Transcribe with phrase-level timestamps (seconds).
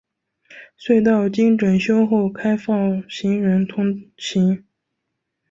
[0.79, 4.63] 隧道经整修后开放行人通行。